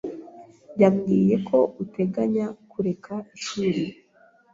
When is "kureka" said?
2.71-3.15